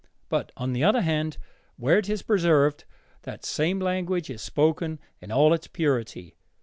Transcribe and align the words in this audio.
But, 0.29 0.51
on 0.57 0.73
the 0.73 0.83
other 0.83 1.01
hand, 1.01 1.37
where 1.75 1.99
it 1.99 2.09
is 2.09 2.23
preserved, 2.23 2.85
that 3.21 3.45
same 3.45 3.79
language 3.79 4.31
is 4.31 4.41
spoken 4.41 4.97
in 5.19 5.31
all 5.31 5.53
its 5.53 5.67
purity. 5.67 6.37